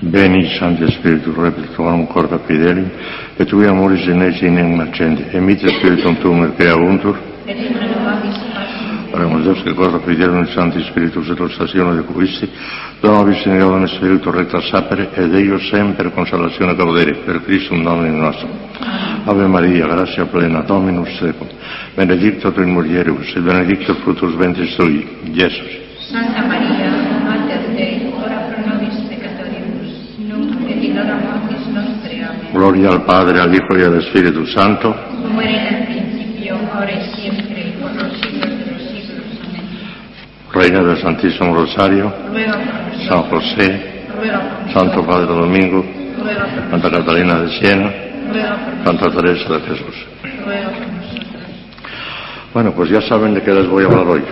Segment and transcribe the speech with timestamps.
[0.00, 2.88] Veni, Santo Spiritus, replicorum corda fideli,
[3.36, 9.42] et tui amoris genesi in eum accende, e mite spiritum tuum et renovabis pacis Oremos
[9.42, 12.48] Deus que corda fidelium in Santi Spiritus et ostatione de cuisti,
[13.00, 18.16] dona vis in eodem spiritu recta sapere, ed Dio sempre consolatione caudere, per Christum Domini
[18.16, 18.48] nostro.
[19.24, 21.48] Ave Maria, gratia plena, Dominus tecum,
[21.94, 25.78] benedicta tu in mulieribus, et benedictus fructus ventris tui, Iesus.
[26.10, 26.97] Santa Maria,
[32.52, 36.90] Gloria al Padre, al Hijo y al Espíritu Santo, Como era en el principio, ahora
[36.92, 39.24] y siempre, por los siglos de los siglos.
[39.46, 39.62] Amén.
[40.52, 43.06] Reina del Santísimo Rosario, Ruega por nosotros.
[43.06, 44.72] San José, Ruega por nosotros.
[44.72, 45.84] Santo Padre Domingo,
[46.18, 46.70] Ruega por nosotros.
[46.70, 47.92] Santa Catalina de Siena,
[48.32, 48.84] Ruega por nosotros.
[48.84, 50.06] Santa Teresa de Jesús.
[50.44, 51.42] Ruega por nosotros.
[52.54, 54.22] Bueno, pues ya saben de qué les voy a hablar hoy.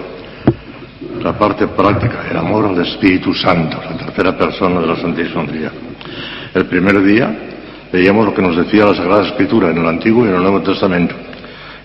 [1.22, 5.72] La parte práctica, el amor al Espíritu Santo, la tercera persona de la Santísima Trinidad.
[6.56, 7.36] El primer día
[7.92, 10.62] veíamos lo que nos decía la Sagrada Escritura en el Antiguo y en el Nuevo
[10.62, 11.14] Testamento.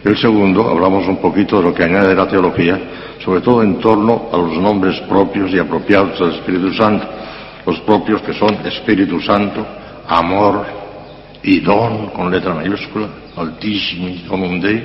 [0.01, 2.79] Y el segundo hablamos un poquito de lo que añade la teología,
[3.21, 7.05] sobre todo en torno a los nombres propios y apropiados del Espíritu Santo.
[7.65, 9.67] Los propios que son Espíritu Santo,
[10.07, 10.65] amor
[11.43, 14.83] y don con letra mayúscula, altísimo donum Dei,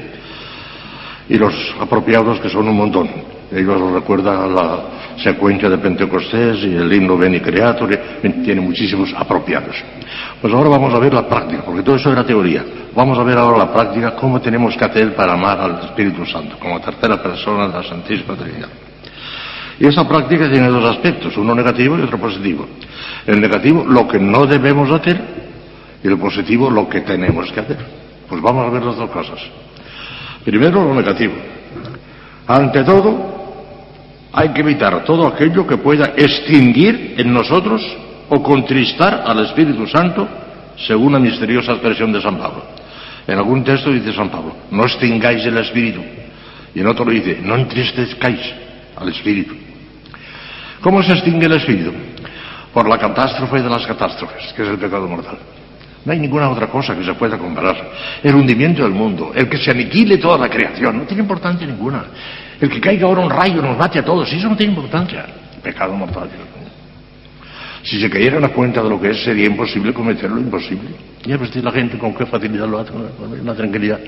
[1.29, 3.09] y los apropiados que son un montón.
[3.53, 7.99] Ellos los recuerda la secuencia de Pentecostés y el himno Beni Creator,
[8.45, 9.77] tiene muchísimos apropiados.
[10.41, 12.65] Pues ahora vamos a ver la práctica, porque todo eso era teoría.
[12.95, 16.57] Vamos a ver ahora la práctica, cómo tenemos que hacer para amar al Espíritu Santo,
[16.59, 18.69] como tercera persona de la Santísima Trinidad.
[19.79, 22.67] Y esa práctica tiene dos aspectos, uno negativo y otro positivo.
[23.27, 25.21] El negativo, lo que no debemos hacer,
[26.03, 27.79] y el positivo, lo que tenemos que hacer.
[28.29, 29.39] Pues vamos a ver las dos cosas.
[30.45, 31.35] Primero, lo negativo.
[32.47, 33.36] Ante todo,
[34.37, 37.83] hay que evitar todo aquello que pueda extinguir en nosotros
[38.29, 40.29] o contristar al Espíritu Santo,
[40.87, 42.63] según la misteriosa expresión de San Pablo.
[43.27, 46.03] En algún texto dice San Pablo, no extingáis el Espíritu.
[46.75, 48.41] Y en otro dice, no entristezcáis
[48.97, 49.55] al Espíritu.
[50.83, 51.93] ¿Cómo se extingue el Espíritu?
[52.75, 55.39] Por la catástrofe de las catástrofes, que es el pecado mortal.
[56.07, 57.77] No hay ninguna otra cosa que se pueda comparar.
[58.23, 62.05] El hundimiento del mundo, el que se aniquile toda la creación, no tiene importancia ninguna.
[62.61, 65.27] El que caiga ahora un rayo nos mate a todos, eso no tiene importancia.
[65.61, 66.31] Pecado mortal.
[67.83, 70.91] Si se cayera una cuenta de lo que es, sería imposible cometer lo imposible.
[71.25, 73.99] Ya ves la gente con qué facilidad lo hace, con una tranquilidad.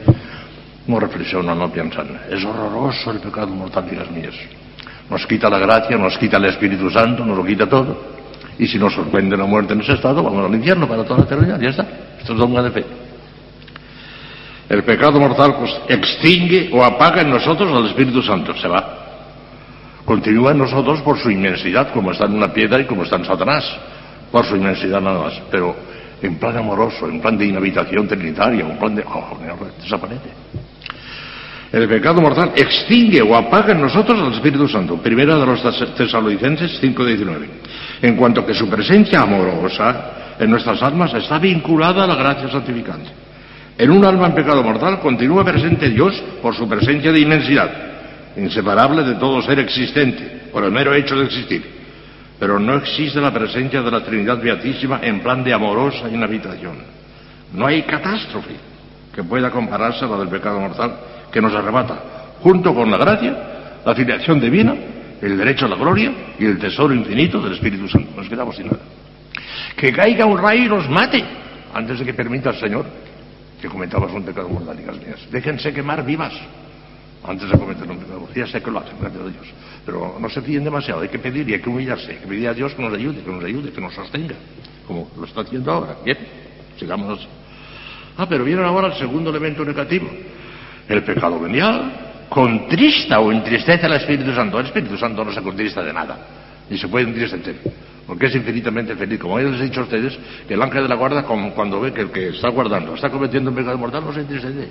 [0.86, 2.16] No reflexionan, no piensan.
[2.30, 4.34] Es horroroso el pecado mortal, digas mías.
[5.10, 8.17] Nos quita la gracia, nos quita el Espíritu Santo, nos lo quita todo.
[8.58, 11.24] Y si nos sorprende la muerte en ese estado, vamos al infierno para toda la
[11.24, 11.60] eternidad.
[11.60, 11.86] Ya está.
[12.18, 12.84] Esto es dogma de fe.
[14.68, 18.54] El pecado mortal pues, extingue o apaga en nosotros al Espíritu Santo.
[18.54, 18.98] Se va.
[20.04, 23.24] Continúa en nosotros por su inmensidad, como está en una piedra y como está en
[23.24, 23.64] Satanás.
[24.32, 25.40] Por su inmensidad nada más.
[25.50, 25.76] Pero
[26.20, 29.04] en plan amoroso, en plan de inhabitación trinitaria, un plan de...
[29.04, 29.38] Oh,
[29.80, 30.30] desaparece.
[31.70, 34.96] El pecado mortal extingue o apaga en nosotros al Espíritu Santo.
[34.96, 35.62] Primera de los
[35.94, 37.46] Tesalonicenses 5.19.
[38.00, 43.10] En cuanto que su presencia amorosa en nuestras almas está vinculada a la gracia santificante.
[43.76, 47.70] En un alma en pecado mortal continúa presente Dios por su presencia de inmensidad,
[48.36, 51.78] inseparable de todo ser existente, por el mero hecho de existir.
[52.40, 56.78] Pero no existe la presencia de la Trinidad Beatísima en plan de amorosa inhabitación.
[57.52, 58.56] No hay catástrofe
[59.14, 60.92] que pueda compararse a la del pecado mortal
[61.32, 64.74] que nos arrebata, junto con la gracia, la filiación divina,
[65.20, 68.10] el derecho a la gloria y el tesoro infinito del Espíritu Santo.
[68.16, 68.80] Nos quedamos sin nada.
[69.76, 71.24] Que caiga un rayo y los mate,
[71.74, 72.86] antes de que permita el Señor
[73.60, 75.20] que cometamos un pecado mortal, hijas mías.
[75.30, 76.32] Déjense quemar vivas
[77.24, 78.28] antes de cometer un pecado.
[78.34, 79.46] Ya sé que lo hacen, gracias a Dios.
[79.84, 82.48] Pero no se piden demasiado, hay que pedir y hay que humillarse, hay que pedir
[82.48, 84.36] a Dios que nos ayude, que nos ayude, que nos sostenga,
[84.86, 85.96] como lo está haciendo ahora.
[86.04, 86.18] Bien,
[86.78, 87.26] sigamos.
[88.16, 90.08] Ah, pero viene ahora el segundo elemento negativo.
[90.88, 91.92] El pecado venial
[92.28, 94.58] contrista o entristece al Espíritu Santo.
[94.58, 96.18] El Espíritu Santo no se contrista de nada,
[96.68, 97.56] ni se puede entristecer,
[98.06, 99.20] porque es infinitamente feliz.
[99.20, 101.92] Como ya les he dicho a ustedes, que el ángel de la guarda, cuando ve
[101.92, 104.68] que el que está guardando está cometiendo un pecado mortal, no se entristece.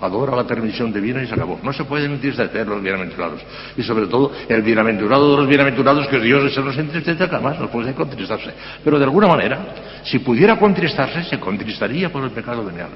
[0.00, 1.58] Adora la permisión divina y se acabó.
[1.62, 3.40] No se pueden entristecer los bienaventurados.
[3.76, 7.94] Y sobre todo, el bienaventurado de los bienaventurados, que Dios, se entristece jamás, no puede
[7.94, 8.50] contristarse.
[8.84, 9.58] Pero de alguna manera,
[10.02, 12.90] si pudiera contristarse, se contristaría por el pecado venial.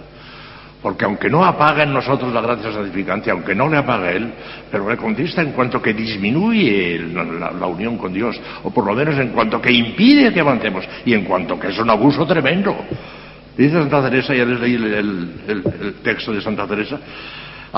[0.83, 4.33] Porque aunque no apaga en nosotros la gracia santificante, aunque no le apaga él,
[4.71, 9.19] pero le contrista en cuanto que disminuye la, unión con Dios, o por lo menos
[9.19, 12.77] en cuanto que impide que avancemos, y en cuanto que es un abuso tremendo.
[13.57, 17.01] Dice Santa Teresa, ya les leí el texto de Santa Teresa,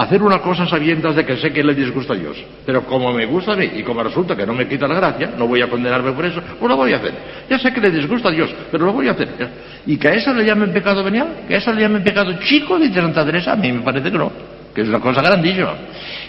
[0.01, 2.43] hacer una cosa sabiendo de que sé que le disgusta a Dios.
[2.65, 5.33] Pero como me gusta a mí y como resulta que no me quita la gracia,
[5.37, 7.13] no voy a condenarme por eso, pues lo voy a hacer.
[7.51, 9.29] Ya sé que le disgusta a Dios, pero lo voy a hacer.
[9.85, 12.79] Y que a eso le llamen pecado venial, que a eso le llamen pecado chico,
[12.79, 14.33] dice Santa Teresa, a mí me parece que no,
[14.75, 15.75] que es una cosa grandísima.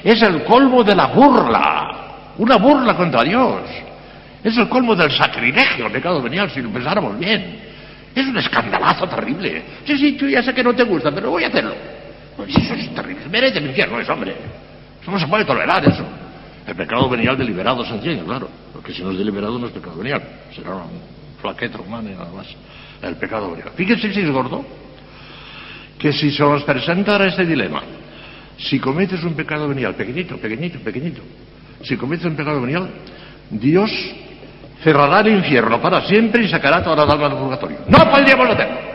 [0.03, 3.61] Es el colmo de la burla, una burla contra Dios.
[4.43, 7.57] Es el colmo del sacrilegio, el pecado venial, si lo pensáramos bien.
[8.13, 9.63] Es un escandalazo terrible.
[9.85, 11.73] Sí, sí, tú ya sé que no te gusta, pero voy a hacerlo.
[12.47, 13.27] Eso es terrible.
[13.29, 14.35] Merece el infierno, es hombre.
[15.01, 16.03] Eso no se puede tolerar, eso.
[16.67, 18.47] El pecado venial deliberado se entiende, claro.
[18.73, 20.21] Porque si no es deliberado no es pecado venial.
[20.55, 21.01] Será un
[21.41, 22.47] flaqueta humana y nada más.
[23.01, 23.71] El pecado venial.
[23.75, 24.63] Fíjense si es gordo.
[25.97, 27.83] Que si se nos presenta este dilema,
[28.57, 31.21] si cometes un pecado venial, pequeñito, pequeñito, pequeñito,
[31.83, 32.89] si cometes un pecado venial,
[33.49, 33.91] Dios
[34.83, 37.77] cerrará el infierno para siempre y sacará todas las almas del purgatorio.
[37.87, 38.90] No podríamos hacerlo.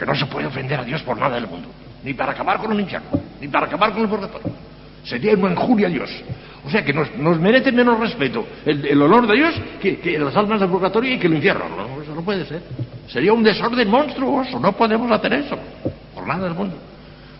[0.00, 1.68] Porque no se puede ofender a Dios por nada del mundo.
[2.02, 4.50] Ni para acabar con el infierno, ni para acabar con el purgatorio.
[5.04, 6.10] Sería una injuria a Dios.
[6.64, 10.34] O sea que nos, merece menos respeto el, el honor de Dios que, que, las
[10.34, 11.68] almas del purgatorio y que el infierno.
[11.68, 12.62] No, eso no puede ser.
[13.08, 14.58] Sería un desorden monstruoso.
[14.58, 15.58] No podemos hacer eso.
[16.14, 16.76] Por nada del mundo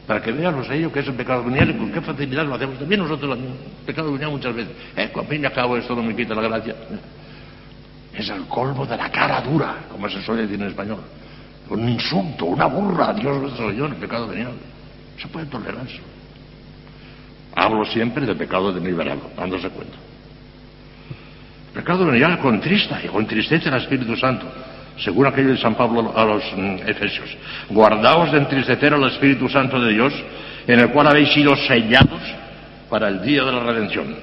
[0.07, 2.57] para que vean los ellos que es un pecado venial y con qué facilidad lo
[2.57, 5.95] hacemos también nosotros el pecado venial muchas veces eh, al fin y al cabo esto
[5.95, 6.75] no me quita la gracia
[8.13, 10.99] es el colmo de la cara dura como se suele decir en español
[11.71, 14.53] un insulto, una burra a Dios nuestro Señor, el pecado venial
[15.21, 16.03] se puede tolerar eso
[17.55, 19.97] hablo siempre del pecado de liberado dándose cuenta
[21.69, 24.47] el pecado venial contrista y contristece al Espíritu Santo
[25.03, 27.37] según aquello de San Pablo a los mm, Efesios.
[27.71, 30.13] Guardaos de entristecer al Espíritu Santo de Dios,
[30.67, 32.21] en el cual habéis sido sellados
[32.89, 34.15] para el día de la redención.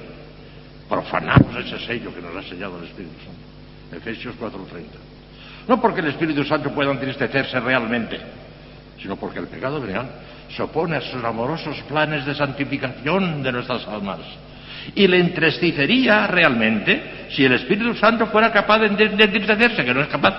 [0.88, 3.96] Profanamos ese sello que nos ha sellado el Espíritu Santo.
[3.96, 5.07] Efesios 4:30.
[5.68, 8.18] No porque el Espíritu Santo pueda entristecerse realmente,
[9.00, 10.08] sino porque el pecado real
[10.56, 14.20] se opone a sus amorosos planes de santificación de nuestras almas
[14.94, 20.08] y le entristecería realmente si el Espíritu Santo fuera capaz de, entristecerse, que no es
[20.08, 20.34] capaz.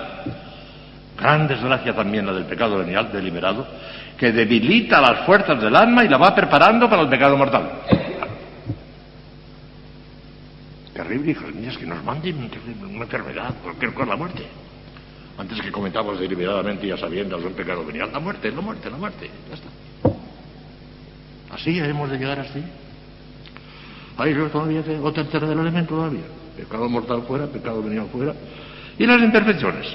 [1.16, 3.66] Gran desgracia también la del pecado venial deliberado,
[4.18, 7.70] que debilita las fuerzas del alma y la va preparando para el pecado mortal.
[10.92, 12.50] Terrible, hijos míos, que nos manden
[12.82, 14.42] una enfermedad, cualquier cosa, la muerte.
[15.40, 18.98] Antes que comentamos deliberadamente, ya sabiendo, es un pecado venial, la muerte, la muerte, la
[18.98, 19.68] muerte, ya está.
[21.54, 22.62] Así hemos de llegar así.
[24.18, 26.24] Hay todavía otra tercer elemento todavía.
[26.58, 28.34] Pecado mortal fuera, pecado venido fuera.
[28.98, 29.86] Y las imperfecciones.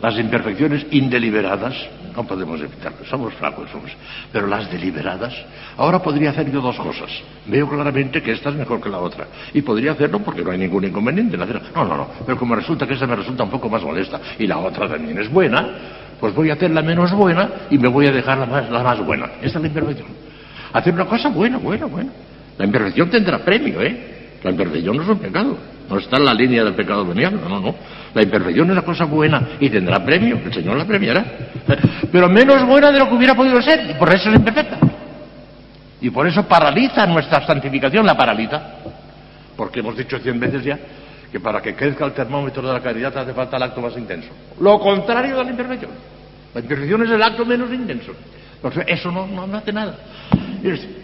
[0.00, 1.74] Las imperfecciones indeliberadas
[2.18, 3.92] no podemos evitarlas, somos flacos, somos.
[4.32, 5.32] Pero las deliberadas,
[5.76, 7.08] ahora podría hacer yo dos cosas.
[7.46, 9.28] Veo claramente que esta es mejor que la otra.
[9.54, 11.62] Y podría hacerlo porque no hay ningún inconveniente en hacerlo.
[11.72, 12.08] No, no, no.
[12.26, 15.16] Pero como resulta que esta me resulta un poco más molesta y la otra también
[15.16, 15.68] es buena,
[16.18, 18.82] pues voy a hacer la menos buena y me voy a dejar la más, la
[18.82, 19.26] más buena.
[19.40, 20.08] Esta es la imperfección.
[20.72, 22.10] Hacer una cosa buena, buena, buena.
[22.58, 24.40] La imperfección tendrá premio, ¿eh?
[24.42, 25.56] La imperfección no es un pecado.
[25.88, 27.38] No está en la línea del pecado venial.
[27.40, 27.74] No, no, no.
[28.14, 30.40] La imperfección es una cosa buena y tendrá premio.
[30.44, 31.24] El Señor la premiará.
[32.10, 33.90] Pero menos buena de lo que hubiera podido ser.
[33.90, 34.78] Y por eso es imperfecta.
[36.00, 38.60] Y por eso paraliza nuestra santificación, la paraliza.
[39.56, 40.78] Porque hemos dicho cien veces ya
[41.30, 44.28] que para que crezca el termómetro de la caridad hace falta el acto más intenso.
[44.60, 45.90] Lo contrario de la imperfección.
[46.54, 48.12] La imperfección es el acto menos intenso.
[48.86, 49.96] eso no, no, hace nada.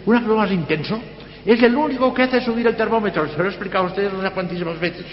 [0.05, 0.99] Un acto más intenso
[1.45, 3.27] es el único que hace subir el termómetro.
[3.29, 5.05] Se lo he explicado a ustedes unas cuantísimas veces.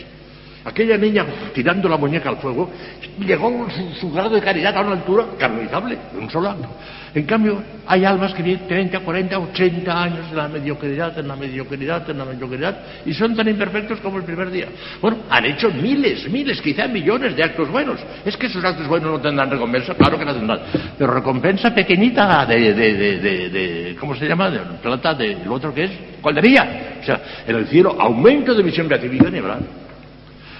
[0.64, 2.70] Aquella niña tirando la muñeca al fuego
[3.18, 3.66] llegó
[4.00, 6.68] su, grado de caridad a una altura canonizable, de un solo acto.
[7.14, 11.36] En cambio, hay almas que viven 30, 40, 80 años en la mediocridad, en la
[11.36, 14.68] mediocridad, en la mediocridad, y son tan imperfectos como el primer día.
[15.00, 18.00] Bueno, han hecho miles, miles, quizá millones de actos buenos.
[18.24, 20.60] Es que esos actos buenos no tendrán recompensa, claro que no tendrán.
[20.96, 24.48] Pero recompensa pequeñita de, de, de, ¿cómo se llama?
[24.50, 25.90] De plata, del otro que es,
[26.22, 26.98] coldería.
[27.00, 29.42] O sea, en el cielo, aumento de visión beatífica ni.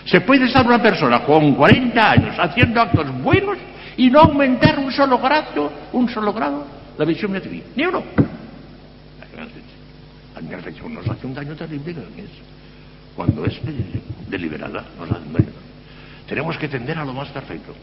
[0.04, 3.59] Se puede estar una persona con 40 años haciendo actos buenos
[3.97, 7.66] y no aumentar un solo grado, un solo grado la visión beatífica.
[7.76, 8.02] Ni uno.
[10.90, 11.94] Nos hace un daño terrible.
[13.14, 13.61] Cuando es
[14.28, 15.47] deliberada, nos hace un daño.
[16.26, 17.75] Tenemos que tender a lo más perfecto.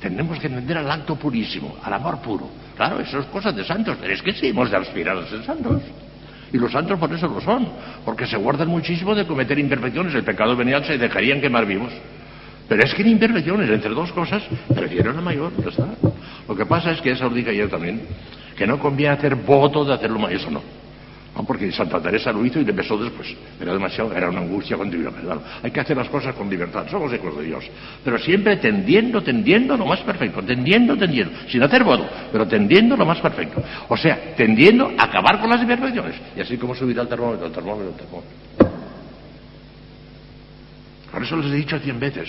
[0.00, 2.48] Tenemos que tender al acto purísimo, al amor puro.
[2.76, 5.44] Claro, eso es cosa de santos, pero es que sí hemos de aspirar a ser
[5.44, 5.82] santos.
[6.54, 7.66] Y los santos por eso lo son,
[8.04, 10.14] porque se guardan muchísimo de cometer imperfecciones.
[10.14, 11.92] El pecado venial se dejarían quemar vivos.
[12.68, 14.40] Pero es que en imperfecciones, entre dos cosas,
[14.72, 15.88] prefiero la mayor, ya está.
[16.46, 18.02] Lo que pasa es que, eso lo dije ayer también,
[18.56, 20.62] que no conviene hacer voto de hacerlo más, eso no.
[21.34, 23.34] No, porque Santa Teresa lo hizo y le empezó después.
[23.60, 25.12] Era demasiado, era una angustia continua.
[25.62, 27.64] Hay que hacer las cosas con libertad, somos hijos de Dios.
[28.04, 33.04] Pero siempre tendiendo, tendiendo lo más perfecto, tendiendo, tendiendo, sin hacer voto, pero tendiendo lo
[33.04, 33.60] más perfecto.
[33.88, 36.14] O sea, tendiendo a acabar con las imperfecciones.
[36.36, 38.30] Y así como subir al termómetro, el termómetro, el termómetro.
[41.10, 42.28] Por eso les he dicho cien veces.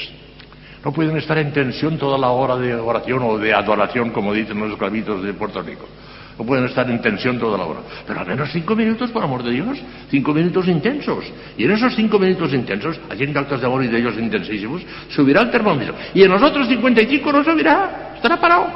[0.83, 4.59] No pueden estar en tensión toda la hora de oración o de adoración, como dicen
[4.59, 5.87] los esclavitos de Puerto Rico.
[6.37, 7.79] No pueden estar en tensión toda la hora.
[8.05, 9.77] Pero al menos cinco minutos, por amor de Dios.
[10.09, 11.25] Cinco minutos intensos.
[11.57, 15.43] Y en esos cinco minutos intensos, haciendo actos de amor y de ellos intensísimos, subirá
[15.43, 15.95] el termómetro.
[16.13, 18.13] Y en los otros 55 no subirá.
[18.15, 18.67] Estará parado.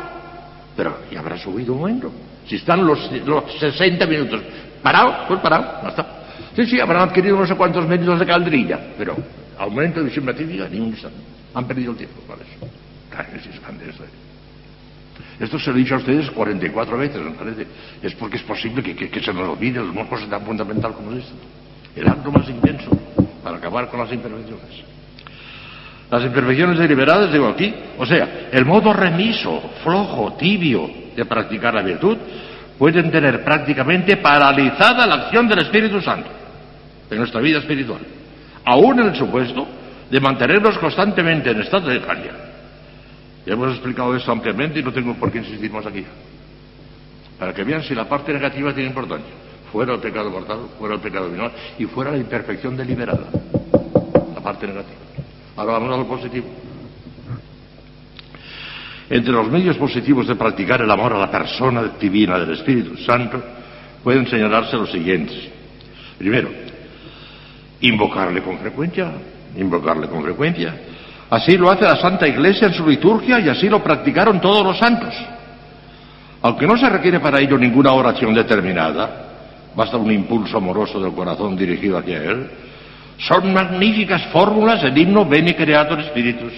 [0.75, 2.11] Pero ya habrá subido un momento.
[2.47, 4.41] Si están los, los 60 minutos
[4.81, 5.83] parado, pues parado.
[5.83, 6.05] No está.
[6.55, 8.79] Sí, sí, habrán adquirido no sé cuántos minutos de caldrilla.
[8.97, 9.17] Pero
[9.57, 11.17] aumento de simpatía ni un instante.
[11.53, 12.71] Han perdido el tiempo por eso.
[15.39, 17.65] Esto se lo he dicho a ustedes 44 veces, me parece.
[18.03, 21.34] Es porque es posible que, se nos olvide una cosa tan fundamental como esto.
[21.96, 22.91] El acto más intenso
[23.41, 24.84] para acabar con las imperfecciones.
[26.12, 31.84] Las imperfecciones deliberadas, digo aquí, o sea, el modo remiso, flojo, tibio de practicar la
[31.84, 32.17] virtud,
[32.77, 36.29] pueden tener prácticamente paralizada la acción del Espíritu Santo
[37.10, 38.01] en nuestra vida espiritual,
[38.65, 39.67] aún en el supuesto
[40.10, 42.48] de mantenernos constantemente en estado de caña.
[43.49, 46.05] Hemos explicado esto ampliamente y no tengo por qué insistir más aquí.
[47.39, 49.33] Para que vean si la parte negativa tiene importancia.
[49.71, 53.25] Fuera el pecado mortal, fuera el pecado venial y fuera la imperfección deliberada.
[54.35, 54.99] La parte negativa.
[55.55, 56.45] Ahora vamos a lo positivo.
[59.09, 63.41] Entre los medios positivos de practicar el amor a la persona divina del Espíritu Santo
[64.03, 65.49] pueden señalarse los siguientes.
[66.19, 66.51] Primero,
[67.81, 69.11] invocarle con frecuencia,
[69.57, 70.75] invocarle con frecuencia.
[71.29, 74.77] Así lo hace la Santa Iglesia en su liturgia y así lo practicaron todos los
[74.77, 75.13] santos.
[76.41, 79.27] Aunque no se requiere para ello ninguna oración determinada,
[79.75, 82.50] basta un impulso amoroso del corazón dirigido hacia Él,
[83.17, 86.53] son magníficas fórmulas el himno Beni Creator Spiritus,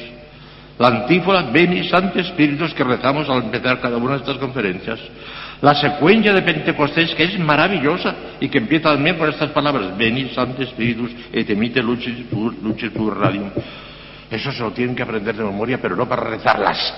[0.77, 4.99] la antífona Beni Santi Spiritus que rezamos al empezar cada una de estas conferencias,
[5.61, 10.29] la secuencia de Pentecostés que es maravillosa y que empieza también con estas palabras, Beni
[10.29, 12.53] Santi Spiritus et emite lucis pur,
[12.93, 13.49] pur radium.
[14.31, 16.93] Eso se lo tienen que aprender de memoria, pero no para rezarlas,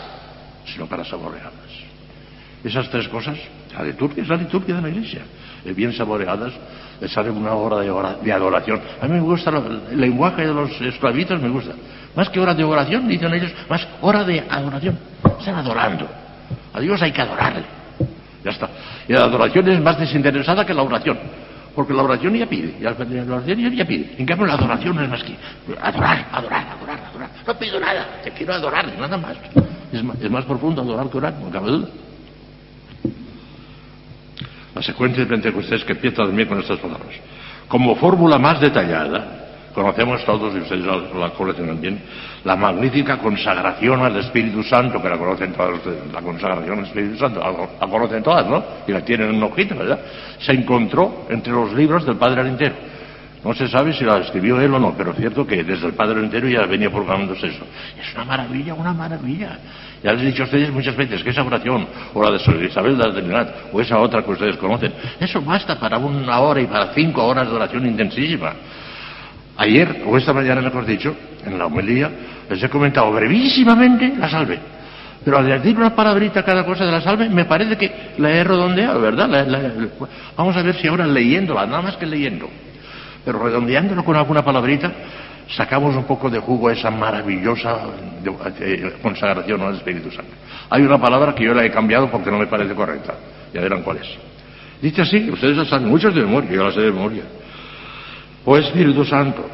[0.66, 1.52] sino para saborearlas.
[2.64, 3.38] Esas tres cosas,
[3.76, 5.24] la liturgia es la liturgia de la Iglesia,
[5.76, 6.54] bien saboreadas,
[7.02, 8.80] les sale una hora de, hora de adoración.
[9.02, 11.74] A mí me gusta el lenguaje de los esclavitos, me gusta.
[12.16, 14.98] Más que hora de oración, dicen ellos, más hora de adoración.
[15.40, 16.08] Están adorando.
[16.72, 17.64] A Dios hay que adorarle.
[18.44, 18.70] Ya está.
[19.08, 21.18] Y la adoración es más desinteresada que la oración.
[21.76, 24.16] Porque la oración ya pide, ya, la oración ya pide.
[24.18, 25.36] En cambio, la adoración no es más que
[25.82, 27.30] adorar, adorar, adorar, adorar.
[27.48, 29.38] No pido nada, te quiero adorar, nada más.
[29.92, 31.88] Es más, es más profundo adorar que orar, no cabe duda.
[34.76, 37.16] La secuencia de Pentecostés que empieza también con estas palabras.
[37.68, 39.43] Como fórmula más detallada,
[39.74, 42.02] conocemos todos, y ustedes la, conocen bien,
[42.44, 45.80] la magnífica consagración al Espíritu Santo, que la conocen todas
[46.12, 48.64] la consagración al Espíritu Santo, la, conocen todas, ¿no?
[48.88, 50.00] Y la tienen en un ojito, ¿verdad?
[50.40, 52.76] Se encontró entre los libros del Padre Alentero.
[53.44, 55.94] No se sabe si la escribió él o no, pero es cierto que desde el
[55.94, 57.66] Padre entero ya venía proclamándose eso.
[58.00, 59.60] Es una maravilla, una maravilla.
[60.02, 62.98] Ya les he dicho a ustedes muchas veces que esa oración, o la de Isabel
[62.98, 66.94] de Trinidad, o esa otra que ustedes conocen, eso basta para una hora y para
[66.94, 68.54] cinco horas de oración intensísima.
[69.58, 72.10] Ayer, o esta mañana mejor dicho, en la homilía,
[72.50, 74.60] les he comentado brevísimamente la salve.
[75.24, 78.44] Pero al decir una palabrita cada cosa de la salve, me parece que la he
[78.44, 79.30] redondeado, ¿verdad?
[79.30, 79.72] La,
[80.36, 82.50] vamos a ver si ahora leyéndola, nada más que leyendo,
[83.24, 84.92] pero redondeándolo con alguna palabrita,
[85.56, 87.80] sacamos un poco de jugo a esa maravillosa
[89.02, 90.32] consagración al Espíritu Santo.
[90.70, 93.14] Hay una palabra que yo la he cambiado porque no me parece correcta.
[93.54, 94.08] Ya verán cuál es.
[94.82, 97.24] Dice así, ustedes la saben, muchos de memoria, yo la sé de memoria.
[98.46, 99.50] Oh Espíritu Santo,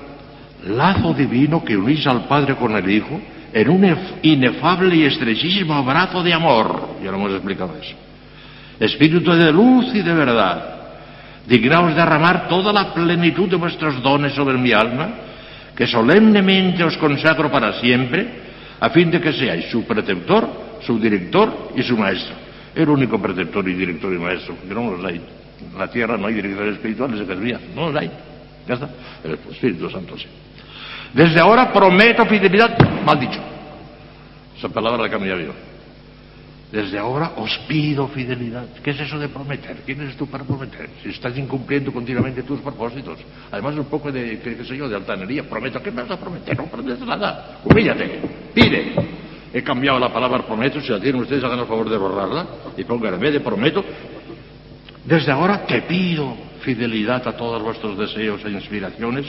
[0.67, 3.19] lazo divino que unís al Padre con el Hijo
[3.53, 6.97] en un inefable y estrechísimo abrazo de amor.
[7.03, 7.95] Ya lo hemos explicado eso.
[8.79, 10.79] Espíritu de luz y de verdad
[11.49, 15.09] dignaos derramar toda la plenitud de vuestros dones sobre mi alma,
[15.75, 18.27] que solemnemente os consagro para siempre,
[18.79, 22.35] a fin de que seáis su preceptor, su director y su maestro.
[22.75, 25.19] El único preceptor y director y maestro, que no los hay.
[25.59, 28.11] En la tierra no hay directores espirituales, se no los hay.
[28.69, 28.89] Ya está.
[29.23, 30.27] El Espíritu Santo sí.
[31.11, 33.39] Desde ahora prometo fidelidad, mal dicho.
[34.55, 35.53] Esa palabra la cambié yo.
[36.71, 38.67] Desde ahora os pido fidelidad.
[38.83, 39.77] ¿Qué es eso de prometer?
[39.87, 40.87] ¿Quién eres tú para prometer?
[41.01, 43.17] Si estás incumpliendo continuamente tus propósitos.
[43.51, 45.49] Además, un poco de, qué sé yo, de altanería.
[45.49, 45.81] Prometo.
[45.81, 46.55] ¿Qué me vas a prometer?
[46.55, 47.61] No prometes nada.
[47.63, 48.21] Humíllate.
[48.53, 48.93] Pide.
[49.51, 50.79] He cambiado la palabra prometo.
[50.79, 52.45] Si la tienen ustedes, hagan el favor de borrarla.
[52.77, 53.83] Y pongan en vez de prometo.
[55.05, 59.25] Desde ahora te pido fidelidad a todos vuestros deseos e inspiraciones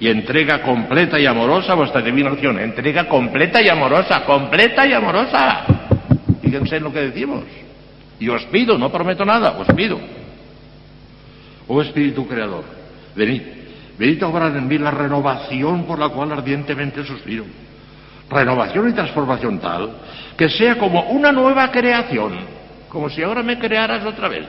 [0.00, 2.58] y entrega completa y amorosa a vuestra divina acción.
[2.58, 5.64] Entrega completa y amorosa, completa y amorosa.
[6.42, 7.44] Fíjense en lo que decimos.
[8.18, 9.98] Y os pido, no prometo nada, os pido.
[11.66, 12.64] Oh Espíritu Creador,
[13.16, 13.42] venid,
[13.98, 17.44] venid a obrar en mí la renovación por la cual ardientemente suspiro.
[18.30, 19.90] Renovación y transformación tal
[20.36, 22.34] que sea como una nueva creación,
[22.88, 24.46] como si ahora me crearas otra vez.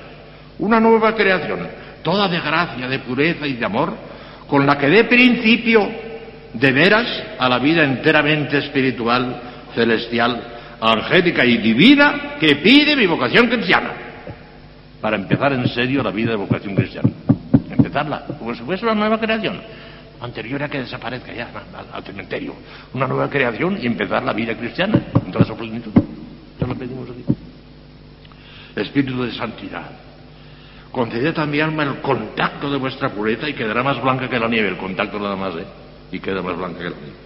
[0.60, 1.68] Una nueva creación,
[2.06, 3.92] toda de gracia, de pureza y de amor,
[4.48, 5.90] con la que dé principio
[6.54, 7.08] de veras
[7.40, 9.42] a la vida enteramente espiritual,
[9.74, 10.40] celestial,
[10.80, 13.92] angélica y divina que pide mi vocación cristiana.
[15.02, 17.10] Para empezar en serio la vida de vocación cristiana.
[17.72, 19.60] Empezarla, como si fuese una nueva creación.
[20.22, 21.50] Anterior a que desaparezca ya
[21.92, 22.54] al, cementerio.
[22.94, 25.92] Una nueva creación y empezar la vida cristiana en toda su plenitud.
[26.62, 27.26] Ya lo pedimos aquí.
[28.76, 30.05] Espíritu de santidad
[30.96, 34.48] conceded a mi alma el contacto de vuestra pureza y quedará más blanca que la
[34.48, 35.66] nieve, el contacto nada más, ¿eh?
[36.10, 37.18] Y queda más blanca que la nieve.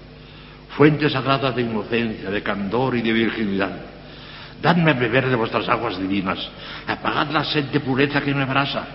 [0.70, 3.80] Fuente sagrada de inocencia, de candor y de virginidad.
[4.60, 6.40] Dadme a beber de vuestras aguas divinas.
[6.88, 8.88] Apagad la sed de pureza que me abrasa,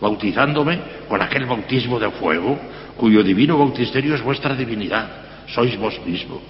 [0.00, 2.58] bautizándome con aquel bautismo de fuego,
[2.96, 5.06] cuyo divino bautisterio es vuestra divinidad.
[5.48, 6.40] Sois vos mismo.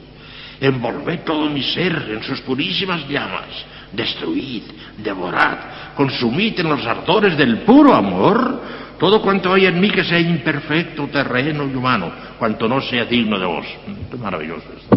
[0.60, 3.50] Envolved todo mi ser en sus purísimas llamas.
[3.94, 4.62] Destruid,
[4.98, 8.60] devorad, consumid en los ardores del puro amor
[8.98, 13.38] todo cuanto hay en mí que sea imperfecto, terreno y humano, cuanto no sea digno
[13.38, 13.66] de vos.
[14.10, 14.96] Qué maravilloso esto.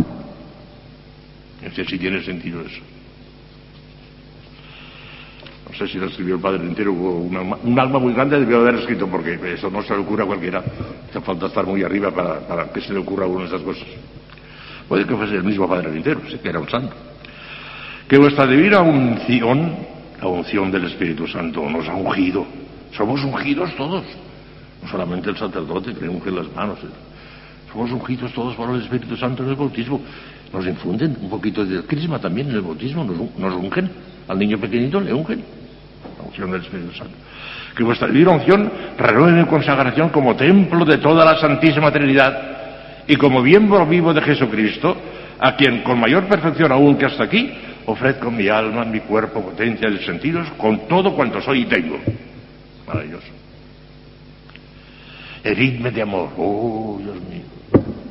[1.61, 2.81] No sé si tiene sentido eso.
[5.69, 9.07] No sé si lo escribió el padre entero, un alma muy grande debió haber escrito,
[9.07, 10.63] porque eso no se le ocurre a cualquiera.
[11.09, 13.87] Hace falta estar muy arriba para, que se le ocurra a uno esas cosas.
[14.87, 16.95] Puede que fuese el mismo Padre entero, sí que era un santo.
[18.07, 19.75] Que vuestra divina unción,
[20.21, 22.45] la unción del Espíritu Santo, nos ha ungido.
[22.95, 24.05] Somos ungidos todos.
[24.81, 26.79] No solamente el sacerdote que unge las manos.
[26.83, 26.87] Eh.
[27.69, 29.99] Somos ungidos todos por el Espíritu Santo en el bautismo.
[30.53, 33.03] Nos infunden un poquito de crisma también en el bautismo.
[33.03, 33.91] Nos, nos ungen.
[34.29, 35.43] Al niño pequeñito le ungen.
[36.17, 37.13] La unción del Espíritu Santo.
[37.75, 42.57] Que vuestra divina unción renueve en consagración como templo de toda la Santísima Trinidad
[43.05, 44.95] y como miembro vivo de Jesucristo,
[45.39, 47.51] a quien con mayor perfección aún que hasta aquí,
[47.87, 51.97] ofrezco mi alma, mi cuerpo, potencia y sentidos, con todo cuanto soy y tengo.
[52.85, 53.27] Maravilloso.
[55.43, 56.31] Heridme de amor.
[56.37, 57.43] Oh, Dios mío.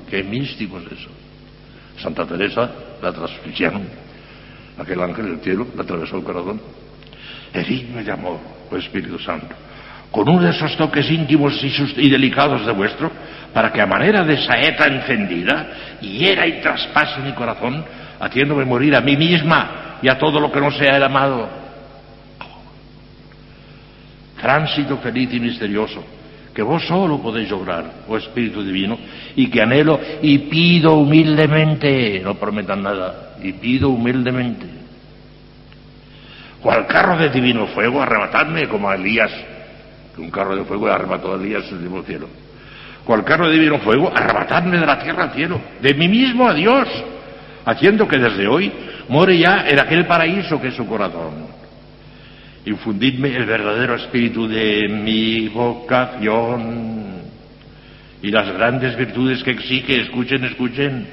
[0.09, 1.11] Qué místico es eso.
[1.99, 2.71] Santa Teresa,
[3.03, 3.83] la transfixieron.
[4.79, 6.61] Aquel ángel del cielo le atravesó el corazón.
[7.53, 8.39] Heridme de amor,
[8.71, 9.55] oh Espíritu Santo.
[10.11, 11.62] Con uno de esos toques íntimos
[11.97, 13.11] y delicados de vuestro,
[13.53, 17.85] para que a manera de saeta encendida hiera y traspase mi corazón,
[18.20, 21.48] haciéndome morir a mí misma y a todo lo que no sea el amado.
[24.40, 26.05] Tránsito feliz y misterioso,
[26.55, 28.98] que vos solo podéis lograr, oh Espíritu Divino,
[29.35, 34.66] y que anhelo y pido humildemente, no prometan nada, y pido humildemente.
[36.61, 39.31] Cual carro de divino fuego, arrebatadme como a Elías,
[40.14, 42.29] que un carro de fuego arrebató a Elías del cielo
[43.07, 46.52] cual carro de divino fuego, arrebatarme de la tierra al cielo, de mí mismo a
[46.52, 46.88] Dios,
[47.66, 48.72] haciendo que desde hoy
[49.09, 51.46] more ya en aquel paraíso que es su corazón.
[52.64, 57.07] Infundidme el verdadero espíritu de mi vocación
[58.22, 61.07] y las grandes virtudes que exige, escuchen, escuchen,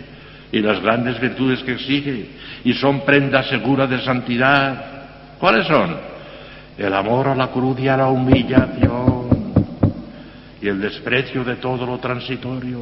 [0.52, 2.30] y las grandes virtudes que exige,
[2.64, 5.38] y son prenda segura de santidad.
[5.40, 5.96] ¿Cuáles son?
[6.78, 9.54] El amor a la cruz y a la humillación
[10.62, 12.80] y el desprecio de todo lo transitorio,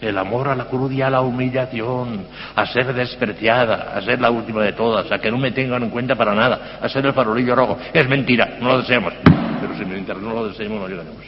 [0.00, 4.30] el amor a la cruz y a la humillación, a ser despreciada, a ser la
[4.30, 7.12] última de todas, a que no me tengan en cuenta para nada, a ser el
[7.12, 7.78] farolillo rojo.
[7.92, 9.12] Es mentira, no lo deseamos.
[9.60, 11.24] Pero si no lo deseamos, no llegaremos.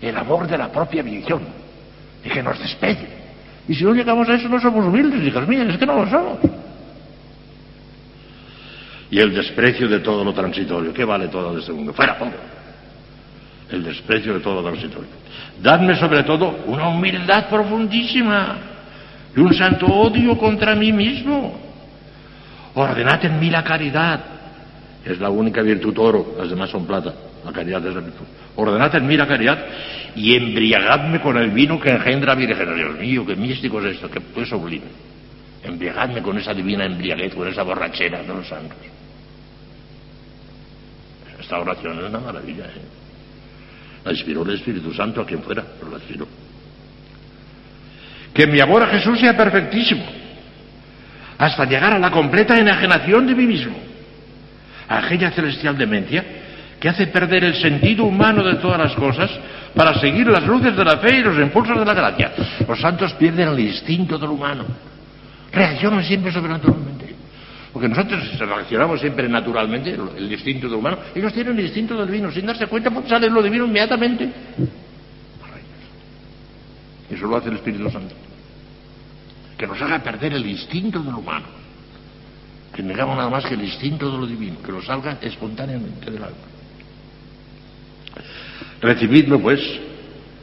[0.00, 1.42] El amor de la propia visión,
[2.24, 3.22] y que nos despegue.
[3.68, 6.10] Y si no llegamos a eso, no somos humildes, hijas mías, es que no lo
[6.10, 6.38] somos.
[9.10, 11.92] Y el desprecio de todo lo transitorio, ¿qué vale todo este mundo?
[11.92, 12.30] Fuera, todo
[13.72, 15.08] el desprecio de todo lo transitorio.
[15.60, 18.58] Dadme sobre todo una humildad profundísima
[19.34, 21.58] y un santo odio contra mí mismo.
[22.74, 24.20] Ordenad en mí la caridad.
[25.04, 27.12] Es la única virtud oro, las demás son plata.
[27.44, 28.26] La caridad es la virtud.
[28.56, 29.58] Ordenad en mí la caridad
[30.14, 32.76] y embriagadme con el vino que engendra virgen.
[32.76, 34.86] Dios mío, qué místico es esto, qué sublime.
[35.64, 38.76] Embriagadme con esa divina embriaguez, con esa borrachera de los santos.
[41.40, 42.64] Esta oración es una maravilla.
[42.66, 43.02] ¿eh?
[44.04, 46.26] La inspiró el Espíritu Santo a quien fuera, pero la inspiró.
[48.34, 50.04] Que mi amor a Jesús sea perfectísimo,
[51.38, 53.76] hasta llegar a la completa enajenación de mí mismo,
[54.88, 56.24] a aquella celestial demencia
[56.82, 59.30] que hace perder el sentido humano de todas las cosas
[59.72, 62.32] para seguir las luces de la fe y los impulsos de la gracia.
[62.66, 64.64] Los santos pierden el instinto del humano.
[65.52, 66.91] Reaccionan siempre sobrenaturalmente.
[67.72, 70.98] Porque nosotros reaccionamos siempre naturalmente, el instinto del humano.
[71.14, 72.30] Ellos tienen el instinto del divino.
[72.30, 74.30] Sin darse cuenta, pues sale lo divino inmediatamente.
[77.10, 78.14] Eso lo hace el Espíritu Santo.
[79.56, 81.46] Que nos haga perder el instinto del humano.
[82.74, 84.56] Que negamos nada más que el instinto de lo divino.
[84.62, 86.36] Que nos salga espontáneamente del alma.
[88.82, 89.60] Recibidme, pues,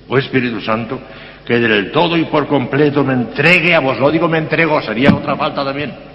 [0.08, 1.00] oh Espíritu Santo,
[1.46, 4.00] que del todo y por completo me entregue a vos.
[4.00, 6.09] No digo me entrego, sería otra falta también.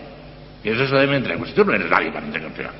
[0.64, 1.44] Y es eso de me entrego.
[1.46, 2.72] Si tú no eres nadie para entregar.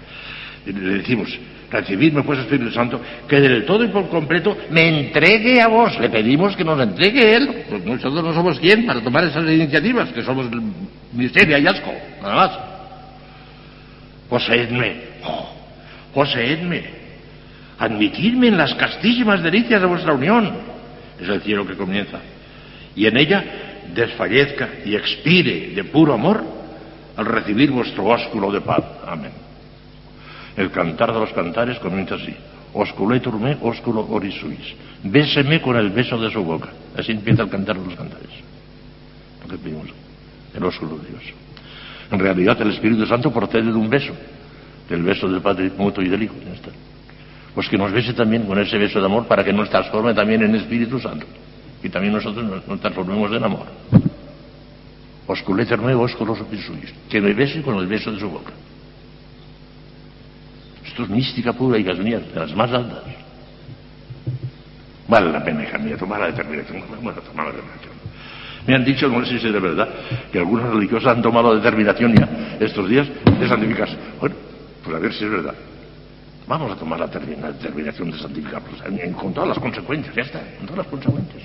[0.66, 1.28] Le decimos,
[1.70, 5.98] recibidme pues Espíritu Santo, que del todo y por completo me entregue a vos.
[6.00, 7.64] Le pedimos que nos entregue Él.
[7.68, 10.62] Pues nosotros no somos quien para tomar esas iniciativas, que somos el
[11.12, 11.92] misterio y asco,
[12.22, 12.58] nada más.
[14.28, 15.54] Poseedme, oh,
[16.14, 17.04] poseedme
[17.78, 20.52] admitidme en las castísimas delicias de vuestra unión.
[21.20, 22.18] Es el cielo que comienza.
[22.96, 23.44] Y en ella
[23.94, 26.44] desfallezca y expire de puro amor
[27.16, 28.83] al recibir vuestro ósculo de paz.
[29.07, 29.33] Amén.
[30.57, 32.35] El cantar de los cantares comienza así.
[32.72, 34.74] Osculeturme, ósculo orisuis.
[35.03, 36.70] Béseme con el beso de su boca.
[36.96, 38.31] Así empieza el cantar de los cantares.
[39.42, 39.88] Lo que pedimos.
[40.55, 41.22] El ósculo de Dios.
[42.11, 44.12] En realidad el Espíritu Santo procede de un beso.
[44.88, 46.35] Del beso del Padre mutuo y del Hijo.
[47.55, 50.42] Pues que nos bese también con ese beso de amor para que nos transforme también
[50.42, 51.27] en Espíritu Santo
[51.85, 53.66] y también nosotros nos, transformemos en amor.
[55.26, 58.52] Osculete nuevo, los suyos, que me bese con el beso de su boca.
[60.87, 63.02] Esto es mística pura, y mías, de las más altas.
[65.08, 66.82] Vale la pena, hija mía, tomar la determinación.
[67.02, 67.92] Bueno, tomar la determinación.
[68.66, 69.88] Me han dicho, no sé si es de verdad,
[70.32, 73.06] que algunos religiosos han tomado determinación ya estos días
[73.38, 73.96] de santificarse.
[74.20, 74.37] Bueno,
[74.82, 75.54] pues a ver si es verdad.
[76.46, 78.82] Vamos a tomar la determinación de santificarlos,
[79.20, 81.42] con todas las consecuencias, ya está, con todas las consecuencias.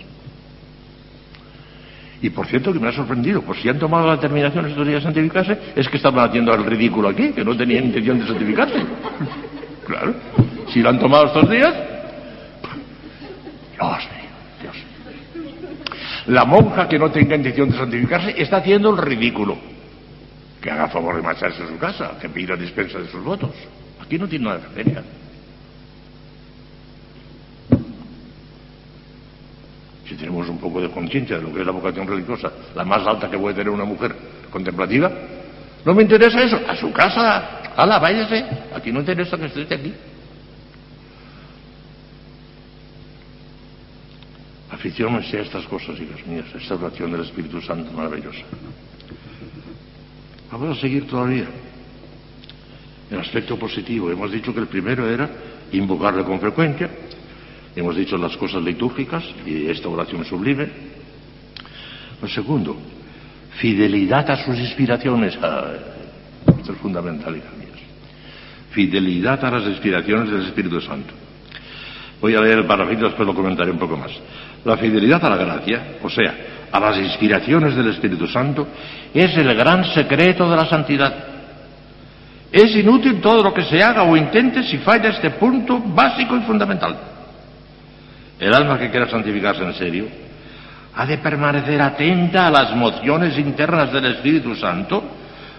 [2.22, 5.02] Y por cierto que me ha sorprendido, pues si han tomado la determinación estos días
[5.02, 8.84] de santificarse, es que estaban haciendo el ridículo aquí, que no tenían intención de santificarse.
[9.86, 10.14] Claro,
[10.72, 11.74] si lo han tomado estos días,
[13.72, 14.30] Dios mío,
[14.62, 14.76] Dios
[16.28, 19.58] La monja que no tenga intención de santificarse está haciendo el ridículo.
[20.62, 23.52] Que haga favor de marcharse a su casa, que pida dispensa de sus votos.
[24.02, 25.04] Aquí no tiene nada de feria.
[30.10, 33.06] Si tenemos un poco de conciencia de lo que es la vocación religiosa, la más
[33.06, 34.16] alta que puede tener una mujer
[34.50, 35.12] contemplativa,
[35.86, 36.60] no me interesa eso.
[36.68, 38.44] A su casa, ala, váyase.
[38.74, 39.94] Aquí no interesa que esté aquí.
[44.72, 48.42] Aficiónense a estas cosas, hijas mías, esta oración del Espíritu Santo maravillosa.
[50.52, 51.46] Vamos a seguir todavía.
[53.12, 55.30] El aspecto positivo, hemos dicho que el primero era
[55.72, 56.90] invocarle con frecuencia,
[57.80, 60.68] hemos dicho las cosas litúrgicas y esta oración sublime.
[62.22, 62.78] El segundo,
[63.58, 65.38] fidelidad a sus inspiraciones.
[65.42, 65.72] Ah,
[66.60, 67.80] esto es fundamental, hijas mías.
[68.72, 71.14] Fidelidad a las inspiraciones del Espíritu Santo.
[72.22, 74.12] Voy a leer el parrafito, después lo comentaré un poco más.
[74.66, 76.36] La fidelidad a la gracia, o sea,
[76.72, 78.68] a las inspiraciones del Espíritu Santo,
[79.14, 81.28] es el gran secreto de la santidad.
[82.52, 86.42] Es inútil todo lo que se haga o intente si falla este punto básico y
[86.42, 87.19] fundamental.
[88.40, 90.08] El alma que quiera santificarse en serio
[90.96, 95.04] ha de permanecer atenta a las mociones internas del Espíritu Santo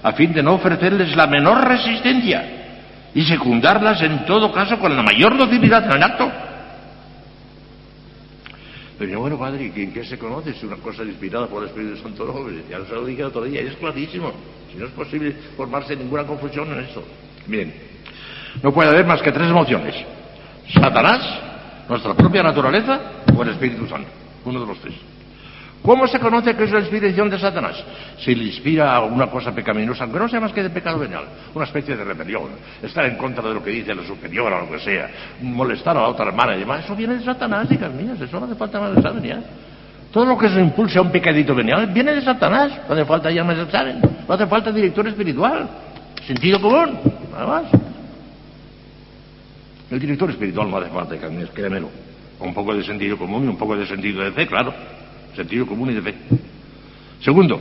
[0.03, 2.43] a fin de no ofrecerles la menor resistencia
[3.15, 6.31] y secundarlas en todo caso con la mayor docilidad en el acto.
[8.99, 12.25] Pero bueno, padre, ¿quién qué se conoce si una cosa inspirada por el Espíritu Santo
[12.27, 12.51] no?
[12.69, 14.31] Ya se lo dije el otro día, es clarísimo.
[14.71, 17.03] Si no es posible formarse ninguna confusión en eso.
[17.47, 17.73] Bien,
[18.63, 19.95] no puede haber más que tres emociones.
[20.75, 21.50] Satanás,
[21.91, 23.01] nuestra propia naturaleza
[23.37, 24.09] o el Espíritu Santo.
[24.45, 24.95] Uno de los tres.
[25.83, 27.83] ¿Cómo se conoce que es la inspiración de Satanás?
[28.19, 31.25] Si le inspira una cosa pecaminosa, aunque no sea más que de pecado venial,
[31.55, 32.51] una especie de rebelión,
[32.83, 36.03] estar en contra de lo que dice la superior o lo que sea, molestar a
[36.03, 38.79] la otra hermana y demás, eso viene de Satanás, hijas mías, eso no hace falta
[38.79, 39.43] más de saber
[40.13, 43.31] Todo lo que se impulse a un pecadito venial viene de Satanás, no hace falta
[43.31, 45.67] ya más examen, no hace falta director espiritual,
[46.27, 47.01] sentido común,
[47.33, 47.90] nada más.
[49.91, 51.89] El director espiritual no hace falta, hijas mías, créemelo.
[52.39, 54.73] Un poco de sentido común y un poco de sentido de fe, claro
[55.35, 56.15] sentido común y de fe.
[57.21, 57.61] Segundo,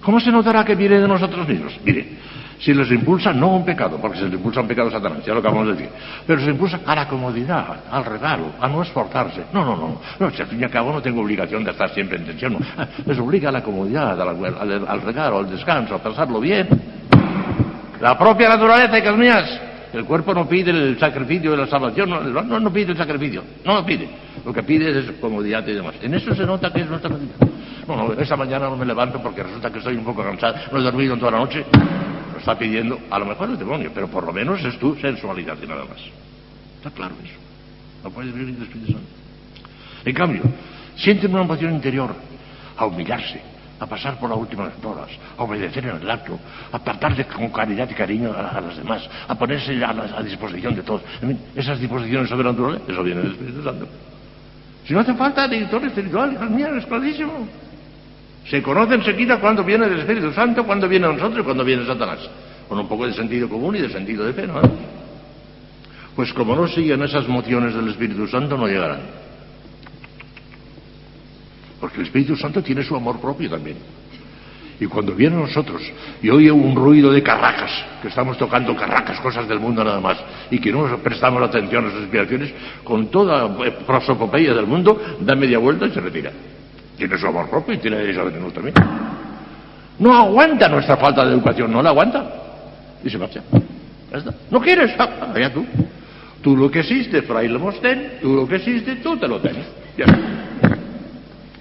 [0.00, 1.78] ¿cómo se notará que viene de nosotros mismos?
[1.84, 5.32] Mire, si les impulsa no un pecado, porque se les impulsa un pecado Satanás, ya
[5.32, 5.88] lo acabamos de decir,
[6.26, 9.44] pero se impulsa a la comodidad, al regalo, a no esforzarse.
[9.52, 11.90] No, no, no, no, si al fin y al cabo no tengo obligación de estar
[11.90, 12.56] siempre en tensión,
[13.06, 16.68] les obliga a la comodidad, al, regalo, al descanso, a pasarlo bien.
[18.00, 19.60] La propia naturaleza, hijas mías,
[19.92, 23.84] El cuerpo no pide el sacrificio de la salvación, no, pide el sacrificio, no lo
[23.84, 24.08] pide.
[24.44, 25.94] Lo que pide es comodidad y demás.
[26.00, 27.34] En eso se nota que es nuestra vida.
[27.86, 30.78] No, no, esa mañana no me levanto porque resulta que estoy un poco cansado, no
[30.78, 31.64] he dormido toda la noche.
[32.32, 35.58] Lo está pidiendo, a lo mejor el demonio, pero por lo menos es tu sensualidad
[35.62, 35.98] y nada más.
[36.78, 37.34] Está claro eso.
[38.02, 39.08] No puede vivir el Espíritu Santo.
[40.04, 40.42] En cambio,
[40.96, 42.14] sienten una emoción interior
[42.76, 43.40] a humillarse,
[43.82, 46.38] a pasar por las últimas horas, a obedecer en el acto,
[46.70, 51.02] a tratar con caridad y cariño a, los demás, a ponerse a, disposición de todos.
[51.56, 53.88] esas disposiciones sobrenaturales, eso viene del Espíritu Santo.
[54.86, 57.48] Si no hace falta director espiritual, hijas mías, es clarísimo.
[58.48, 61.84] Se conoce enseguida cuándo viene el Espíritu Santo, cuándo viene a nosotros y cuándo viene
[61.84, 62.20] Satanás.
[62.68, 64.60] Con un poco de sentido común y de sentido de fe, ¿no?
[66.14, 69.21] Pues como no siguen esas mociones del Espíritu Santo, no llegarán.
[71.82, 73.76] Porque el Espíritu Santo tiene su amor propio también.
[74.78, 75.82] Y cuando viene a nosotros
[76.22, 80.16] y oye un ruido de carracas, que estamos tocando carracas, cosas del mundo nada más,
[80.48, 83.52] y que no prestamos atención a sus inspiraciones, con toda
[83.84, 86.30] prosopopeya del mundo, da media vuelta y se retira.
[86.96, 88.74] Tiene su amor propio y tiene derecho a venirnos también.
[89.98, 92.24] No aguanta nuestra falta de educación, no la aguanta.
[93.02, 93.42] Y se marcha.
[94.52, 95.66] No quieres, ah, allá tú.
[96.44, 99.66] Tú lo que existe, Fray Lemostén, tú lo que existe, tú te lo tienes.
[99.98, 100.41] Ya.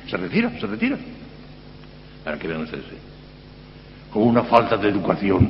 [0.07, 0.97] Se retira, se retira.
[2.23, 2.85] Para que vean ustedes.
[4.11, 5.49] Con una falta de educación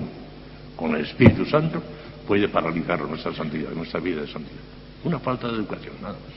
[0.76, 1.82] con el Espíritu Santo
[2.28, 4.62] puede paralizar nuestra santidad, nuestra vida de santidad.
[5.04, 6.34] Una falta de educación, nada más.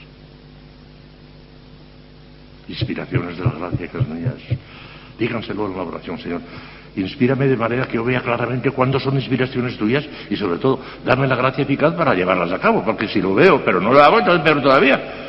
[2.67, 4.33] Inspiraciones de la gracia, que las niñas.
[5.19, 6.41] Díganselo en la oración, Señor.
[6.95, 11.27] Inspírame de manera que yo vea claramente cuándo son inspiraciones tuyas y sobre todo, dame
[11.27, 14.19] la gracia eficaz para llevarlas a cabo, porque si lo veo, pero no lo hago,
[14.19, 15.24] entonces peor todavía.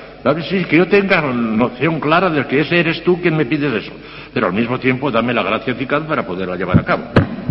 [0.49, 3.93] Sí, que yo tenga noción clara de que ese eres tú quien me pides eso,
[4.35, 7.05] pero al mismo tiempo dame la gracia eficaz para poderla llevar a cabo.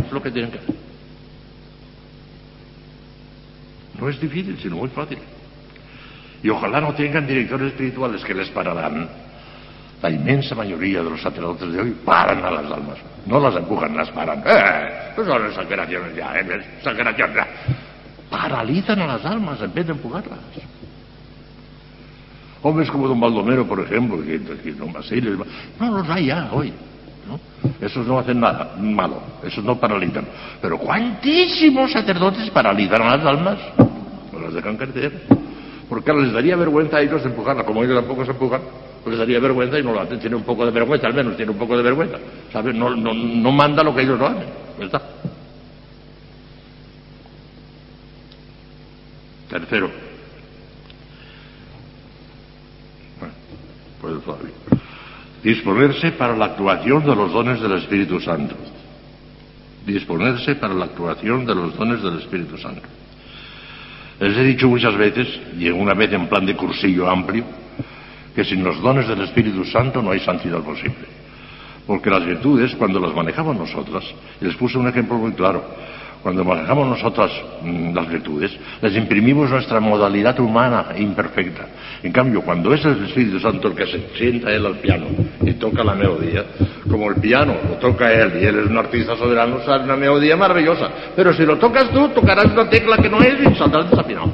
[0.05, 0.75] Es lo que tienen que hacer.
[3.97, 5.19] No es difícil, sino muy fácil.
[6.43, 9.07] Y ojalá no tengan directores espirituales que les pararán
[10.01, 12.97] la inmensa mayoría de los sacerdotes de hoy paran a las almas.
[13.25, 14.43] No las empujan, las paran.
[14.45, 15.13] ¡Eh!
[15.15, 16.61] Pues son exageraciones ya, ¿eh?
[16.77, 17.47] Exageraciones ya.
[18.29, 20.39] Paralizan a las almas en vez de empujarlas.
[22.67, 25.37] Hombres como don Baldomero, por ejemplo, y, don Basile,
[25.79, 26.73] no los hay ya hoy.
[27.27, 27.39] ¿no?
[27.79, 30.25] Esos no hacen nada malo, esos no paralizan.
[30.59, 33.59] Pero ¿cuántísimos sacerdotes paralizan a las almas?
[34.33, 35.11] No las dejan crecer.
[35.87, 38.61] Porque les daría vergüenza a ellos empujarla, como ellos tampoco se empujan
[39.05, 40.19] pues les daría vergüenza y no lo hacen.
[40.19, 42.17] Tiene un poco de vergüenza, al menos tiene un poco de vergüenza.
[42.51, 42.73] ¿Sabes?
[42.73, 42.89] No,
[43.51, 44.47] manda lo que ellos no hacen.
[44.79, 45.01] ¿Verdad?
[49.47, 49.91] Tercero.
[54.01, 54.14] Bueno,
[55.43, 58.55] Disponerse para la actuación de los dones del Espíritu Santo.
[59.85, 62.81] Disponerse para la actuación de los dones del Espíritu Santo.
[64.19, 67.43] Les he dicho muchas veces, y una vez en plan de cursillo amplio,
[68.33, 71.05] que sin los dones del Espíritu Santo no hay santidad posible.
[71.85, 74.03] Porque las virtudes, cuando las manejamos nosotras,
[74.41, 75.63] les puse un ejemplo muy claro,
[76.25, 77.29] cuando manejamos nosotras
[77.61, 81.67] mm, las virtudes, les imprimimos nuestra modalidad humana imperfecta.
[82.01, 85.05] En cambio, cuando es el Espíritu Santo el que se sienta él al piano
[85.43, 86.43] y toca la melodía,
[86.89, 90.35] como el piano lo toca él y él es un artista soberano, sale una melodía
[90.35, 90.89] maravillosa.
[91.15, 94.33] Pero si lo tocas tú, tocarás una tecla que no es y saldrás desafinado.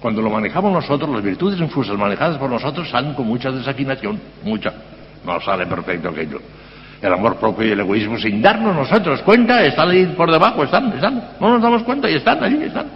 [0.00, 4.72] Cuando lo manejamos nosotros, las virtudes infusas manejadas por nosotros salen con mucha desafinación, mucha.
[5.24, 6.40] No sale perfecto aquello.
[7.00, 10.92] El amor propio y el egoísmo, sin darnos nosotros cuenta, están ahí por debajo, están,
[10.92, 11.30] están.
[11.40, 12.86] No nos damos cuenta y están allí, están.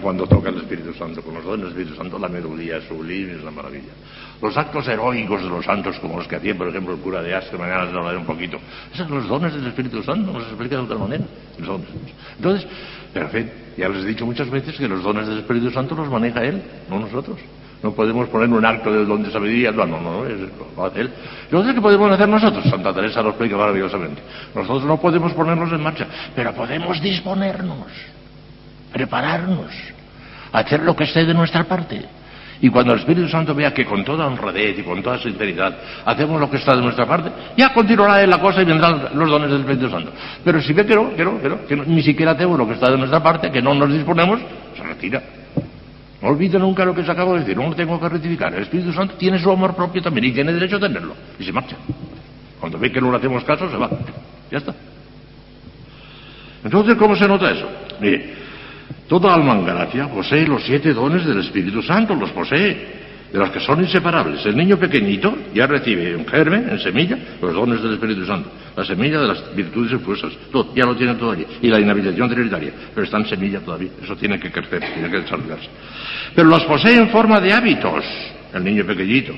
[0.00, 3.32] Cuando toca el Espíritu Santo, con los dones del Espíritu Santo, la melodía es sublime,
[3.32, 3.92] es la maravilla.
[4.40, 7.34] Los actos heroicos de los santos, como los que hacía, por ejemplo, el cura de
[7.34, 8.58] Astre, mañana les hablaré un poquito,
[8.94, 11.24] esos son los dones del Espíritu Santo, no se explica de otra manera.
[12.36, 12.66] Entonces,
[13.12, 15.96] pero en fin, ya les he dicho muchas veces que los dones del Espíritu Santo
[15.96, 17.38] los maneja Él, no nosotros.
[17.82, 21.10] No podemos poner un acto de sabiduría, no, no, no, lo hace Él.
[21.44, 22.64] Entonces, ¿qué podemos hacer nosotros?
[22.70, 24.22] Santa Teresa lo explica maravillosamente.
[24.54, 27.88] Nosotros no podemos ponernos en marcha, pero podemos disponernos,
[28.92, 29.72] prepararnos,
[30.52, 32.02] hacer lo que esté de nuestra parte.
[32.60, 36.40] Y cuando el Espíritu Santo vea que con toda honradez y con toda sinceridad hacemos
[36.40, 39.62] lo que está de nuestra parte, ya continuará la cosa y vendrán los dones del
[39.62, 40.12] Espíritu Santo.
[40.44, 42.74] Pero si ve que no, que no, que no, que ni siquiera hacemos lo que
[42.74, 44.38] está de nuestra parte, que no nos disponemos,
[44.76, 45.41] se retira.
[46.22, 48.54] No olvide nunca lo que se acabo de decir, no lo tengo que rectificar.
[48.54, 51.14] El Espíritu Santo tiene su amor propio también y tiene derecho a tenerlo.
[51.38, 51.76] Y se marcha.
[52.60, 53.90] Cuando ve que no le hacemos caso, se va.
[54.50, 54.74] Ya está.
[56.64, 57.68] Entonces, ¿cómo se nota eso?
[58.00, 58.42] Mire,
[59.12, 63.01] Toda alma en gracia posee los siete dones del Espíritu Santo, los posee.
[63.32, 64.44] De los que son inseparables.
[64.44, 68.84] El niño pequeñito ya recibe un germen, en semilla, los dones del Espíritu Santo, la
[68.84, 73.04] semilla de las virtudes infusas, todo, ya lo tiene todavía, y la inhabilitación trinitaria, pero
[73.04, 75.68] está en semilla todavía, eso tiene que crecer, tiene que desarrollarse.
[76.34, 78.04] Pero los posee en forma de hábitos,
[78.52, 79.32] el niño pequeñito,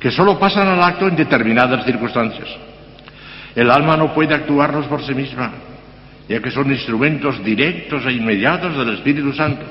[0.00, 2.48] que solo pasan al acto en determinadas circunstancias.
[3.54, 5.52] El alma no puede actuarlos por sí misma,
[6.26, 9.64] ya que son instrumentos directos e inmediatos del Espíritu Santo,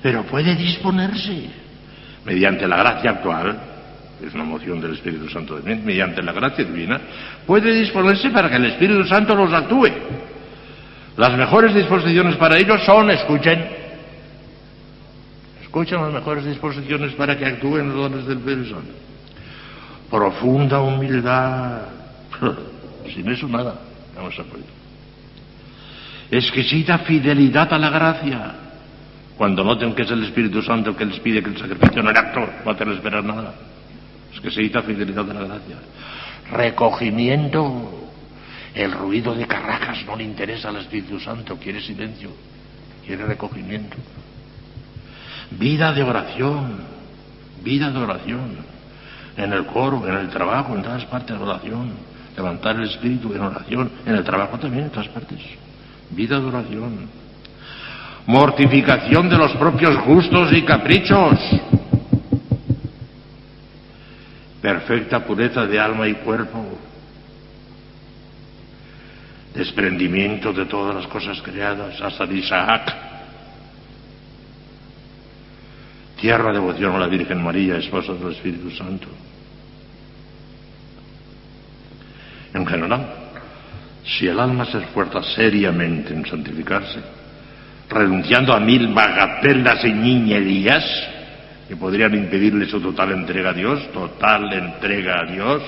[0.00, 1.67] pero puede disponerse
[2.28, 3.58] mediante la gracia actual,
[4.22, 7.00] es una moción del Espíritu Santo de mediante la gracia divina,
[7.46, 9.88] puede disponerse para que el Espíritu Santo los actúe.
[11.16, 13.66] Las mejores disposiciones para ellos son, escuchen,
[15.62, 18.92] escuchen las mejores disposiciones para que actúen los dones del Espíritu Santo.
[20.10, 21.80] Profunda humildad.
[23.14, 23.74] Sin eso nada,
[24.14, 24.66] vamos a poder.
[26.30, 28.67] Exquisita fidelidad a la gracia.
[29.38, 32.20] Cuando noten que es el Espíritu Santo que les pide que el sacrificio no era
[32.20, 33.54] actor, no hacerles esperar nada.
[34.32, 35.76] Exquisita fidelidad a la gracia.
[36.50, 38.08] Recogimiento.
[38.74, 42.30] El ruido de carracas no le interesa al Espíritu Santo, quiere silencio,
[43.06, 43.96] quiere recogimiento.
[45.52, 46.78] Vida de oración,
[47.62, 48.56] vida de oración.
[49.36, 51.92] En el coro, en el trabajo, en todas partes de oración.
[52.36, 55.38] Levantar el espíritu en oración, en el trabajo también, en todas partes.
[56.10, 57.27] Vida de oración.
[58.28, 61.40] Mortificación de los propios gustos y caprichos.
[64.60, 66.62] Perfecta pureza de alma y cuerpo.
[69.54, 72.94] Desprendimiento de todas las cosas creadas, hasta de Isaac.
[76.20, 79.08] Tierra devoción a la Virgen María, esposa del Espíritu Santo.
[82.52, 83.06] En general,
[84.04, 87.17] si el alma se esfuerza seriamente en santificarse,
[87.88, 90.84] renunciando a mil bagatelas y niñerías
[91.66, 95.62] que podrían impedirle su total entrega a Dios, total entrega a Dios,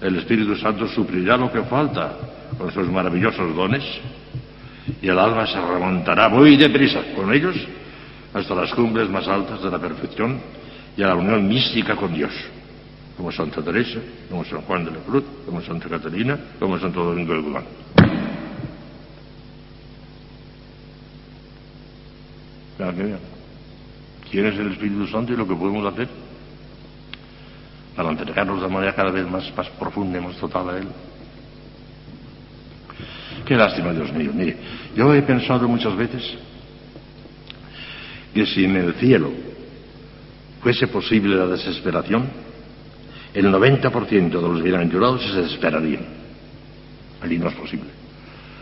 [0.00, 2.12] el Espíritu Santo suplirá lo que falta
[2.56, 3.84] con sus maravillosos dones
[5.02, 7.56] y el alma se remontará muy deprisa con ellos
[8.32, 10.40] hasta las cumbres más altas de la perfección
[10.96, 12.32] y a la unión mística con Dios
[13.16, 14.00] como Santa Teresa,
[14.30, 17.64] como San Juan de la Cruz, como Santa Catalina, como Santo Domingo de Guzmán.
[24.30, 26.08] Quién es el Espíritu Santo y lo que podemos hacer
[27.96, 30.88] para entregarnos de manera cada vez más, más profunda y más total a Él.
[33.44, 34.30] Qué lástima, Dios mío.
[34.32, 34.56] Mire,
[34.96, 36.22] yo he pensado muchas veces
[38.32, 39.30] que si en el cielo
[40.62, 42.28] fuese posible la desesperación,
[43.34, 46.04] el 90% de los bienaventurados se desesperarían.
[47.20, 47.90] Allí no es posible.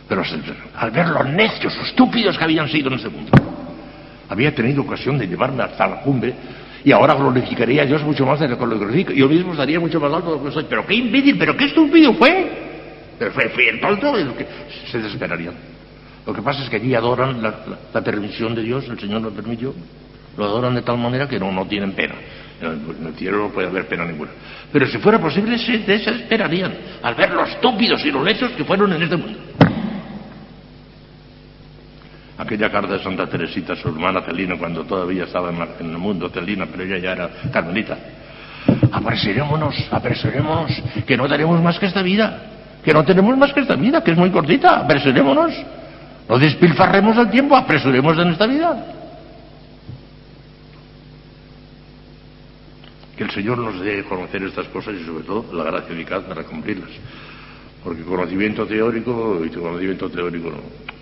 [0.08, 0.22] Pero
[0.74, 3.57] al ver los necios, estúpidos que habían sido en este mundo,
[4.28, 6.34] había tenido ocasión de llevarme hasta la cumbre
[6.84, 9.12] y ahora glorificaría a Dios mucho más de lo que lo glorifico.
[9.12, 10.66] Yo mismo estaría mucho más alto de lo que soy.
[10.68, 12.50] Pero qué imbécil, pero qué estúpido fue.
[13.18, 14.14] Pero fue, fue el tonto
[14.90, 15.54] se desesperarían.
[16.24, 17.54] Lo que pasa es que allí adoran la,
[17.92, 19.74] la permisión de Dios, el Señor lo permitió.
[20.36, 22.14] Lo adoran de tal manera que no, no tienen pena.
[22.60, 24.30] En el cielo no puede haber pena ninguna.
[24.72, 28.92] Pero si fuera posible, se desesperarían al ver los estúpidos y los hechos que fueron
[28.92, 29.38] en este mundo.
[32.38, 36.66] Aquella carta de Santa Teresita, su hermana Celina, cuando todavía estaba en el mundo Celina,
[36.66, 37.98] pero ella ya era carmelita.
[38.92, 40.70] Apresurémonos, apresurémonos,
[41.06, 42.42] que no daremos más que esta vida,
[42.84, 45.52] que no tenemos más que esta vida, que es muy cortita, apresurémonos.
[46.28, 48.94] No despilfarremos el tiempo, apresuremos en esta vida.
[53.18, 56.44] que el Señor nos dé conocer estas cosas y sobre todo la gracia eficaz para
[56.44, 56.90] cumplirlas.
[57.82, 60.52] Porque conocimiento teórico y conocimiento teórico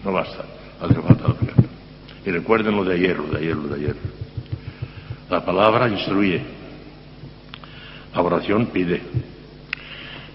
[0.03, 0.43] no basta,
[0.81, 1.47] hace falta la fe.
[2.25, 3.97] Y recuerden lo de ayer, lo de ayer, lo de ayer.
[5.31, 6.43] La palabra instruye,
[8.15, 9.03] la oración pide,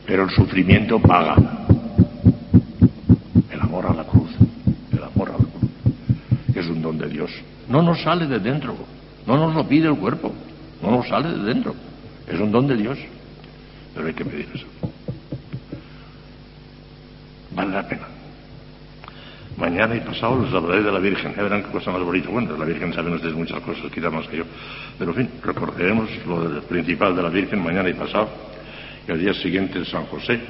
[0.05, 1.35] pero el sufrimiento paga.
[3.49, 4.31] El amor a la cruz,
[4.91, 7.31] el amor a la cruz, es un don de Dios.
[7.69, 8.75] No nos sale de dentro,
[9.25, 10.33] no nos lo pide el cuerpo.
[10.81, 11.75] No nos sale de dentro.
[12.27, 12.97] Es un don de Dios.
[13.93, 14.65] Pero hay que pedir eso.
[17.51, 18.07] Vale la pena.
[19.71, 21.33] Mañana y pasado les hablaré de la Virgen.
[21.33, 22.27] Ya verán qué cosa más bonita.
[22.27, 24.43] Bueno, la Virgen sabe ustedes muchas cosas, quizá más que yo.
[24.99, 28.27] Pero en fin, recordaremos lo principal de la Virgen mañana y pasado.
[29.07, 30.41] Y al día siguiente San José.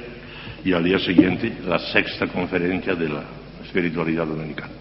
[0.64, 3.22] Y al día siguiente la sexta conferencia de la
[3.64, 4.72] espiritualidad dominicana.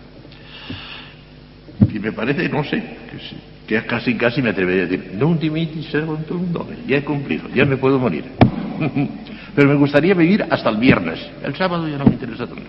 [1.93, 2.77] Y me parece, no sé,
[3.11, 3.35] que sí
[3.87, 5.91] casi, casi me atrevería a decir, no dimitis
[6.87, 8.25] ya he cumplido, ya me puedo morir.
[9.55, 11.19] Pero me gustaría vivir hasta el viernes.
[11.43, 12.63] El sábado ya no me interesa tanto.